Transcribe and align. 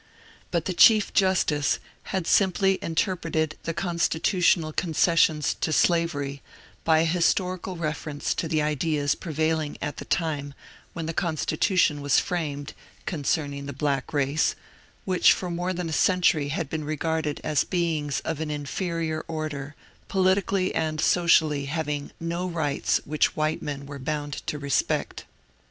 But 0.49 0.65
the 0.65 0.73
Chief 0.73 1.13
Justice 1.13 1.77
had 2.05 2.25
simply 2.25 2.79
interpreted 2.81 3.55
the 3.65 3.73
constitutional 3.75 4.73
concessions 4.73 5.53
to 5.61 5.71
slavery 5.71 6.41
by 6.83 7.01
a 7.01 7.05
historical 7.05 7.77
reference 7.77 8.33
to 8.33 8.47
the 8.47 8.63
ideas 8.63 9.13
prevailing 9.13 9.77
at 9.79 9.97
the 9.97 10.05
time 10.05 10.55
when 10.93 11.05
the 11.05 11.13
Constitution 11.13 12.01
was 12.01 12.17
framed 12.19 12.73
concerning 13.05 13.67
the 13.67 13.73
black 13.73 14.11
race, 14.11 14.55
which 15.05 15.33
for 15.33 15.51
more 15.51 15.71
than 15.71 15.87
a 15.89 15.93
century 15.93 16.47
had 16.47 16.67
been 16.67 16.83
regarded 16.83 17.39
as 17.43 17.63
beings 17.63 18.21
of 18.21 18.39
an 18.41 18.49
inferior 18.49 19.23
order, 19.27 19.75
politically 20.07 20.73
and 20.73 20.99
socially 20.99 21.65
having 21.65 22.09
no 22.19 22.47
rights 22.47 22.99
which 23.05 23.35
white 23.35 23.61
men 23.61 23.85
were 23.85 23.99
bound 23.99 24.41
to 24.47 24.57
respect." 24.57 25.25